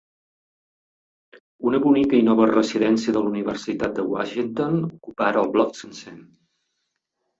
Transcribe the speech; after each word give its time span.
Una 1.71 1.81
bonica 1.83 2.17
i 2.21 2.25
nova 2.29 2.47
residència 2.51 3.15
de 3.17 3.23
la 3.25 3.33
universitat 3.35 3.95
de 3.99 4.07
Washington 4.15 4.81
ocupa 4.89 5.29
ara 5.31 5.45
el 5.47 5.53
bloc 5.59 5.79
sencer. 5.83 6.17